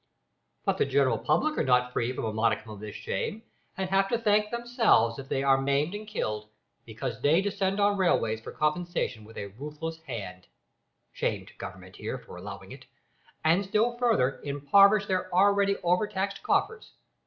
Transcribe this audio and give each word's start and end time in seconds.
But 0.65 0.79
the 0.79 0.85
general 0.85 1.19
public 1.19 1.59
are 1.59 1.63
not 1.63 1.93
free 1.93 2.11
from 2.11 2.25
a 2.25 2.33
modicum 2.33 2.71
of 2.71 2.79
this 2.79 2.95
shame, 2.95 3.43
and 3.77 3.87
have 3.91 4.09
to 4.09 4.17
thank 4.17 4.49
themselves 4.49 5.19
if 5.19 5.29
they 5.29 5.43
are 5.43 5.61
maimed 5.61 5.93
and 5.93 6.07
killed, 6.07 6.49
because 6.87 7.21
they 7.21 7.39
descend 7.39 7.79
on 7.79 7.97
railways 7.99 8.41
for 8.41 8.51
compensation 8.51 9.23
with 9.23 9.37
a 9.37 9.53
ruthless 9.59 9.99
hand; 9.99 10.47
(shame 11.11 11.45
to 11.45 11.53
Government 11.57 11.97
here, 11.97 12.17
for 12.17 12.35
allowing 12.35 12.71
it!) 12.71 12.87
and 13.43 13.63
still 13.63 13.95
further, 13.99 14.41
impoverish 14.43 15.05
their 15.05 15.31
already 15.31 15.77
over 15.83 16.07
taxed 16.07 16.41
coffers. 16.41 16.93